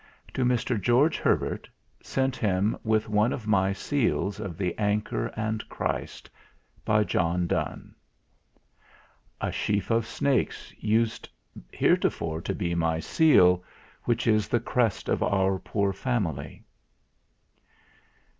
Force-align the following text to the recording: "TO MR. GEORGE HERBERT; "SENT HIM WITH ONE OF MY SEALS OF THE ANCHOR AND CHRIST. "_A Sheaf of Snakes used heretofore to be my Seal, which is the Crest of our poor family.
"TO 0.33 0.43
MR. 0.43 0.81
GEORGE 0.81 1.19
HERBERT; 1.19 1.69
"SENT 2.01 2.35
HIM 2.35 2.75
WITH 2.83 3.07
ONE 3.07 3.31
OF 3.31 3.45
MY 3.45 3.71
SEALS 3.71 4.39
OF 4.39 4.57
THE 4.57 4.75
ANCHOR 4.79 5.27
AND 5.35 5.63
CHRIST. 5.69 6.27
"_A 6.87 7.93
Sheaf 9.53 9.91
of 9.91 10.07
Snakes 10.07 10.73
used 10.79 11.29
heretofore 11.71 12.41
to 12.41 12.55
be 12.55 12.73
my 12.73 12.99
Seal, 12.99 13.63
which 14.05 14.25
is 14.25 14.47
the 14.47 14.59
Crest 14.59 15.07
of 15.07 15.21
our 15.21 15.59
poor 15.59 15.93
family. 15.93 16.63